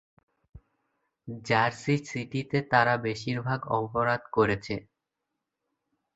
Jersey 1.43 1.95
সিটিতে 2.05 2.57
তারা 2.71 2.93
বেশিরভাগ 3.05 3.59
অপরাধ 3.79 4.21
করেছে। 4.35 4.75